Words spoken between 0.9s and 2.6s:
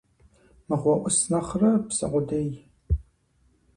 Ӏус нэхърэ псы къудей.